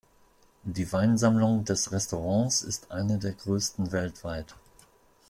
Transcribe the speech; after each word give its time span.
Die 0.63 0.91
Weinsammlung 0.91 1.63
des 1.63 1.91
Restaurants 1.91 2.63
ist 2.63 2.89
eine 2.91 3.19
der 3.19 3.33
größten 3.33 3.91
weltweit. 3.91 4.55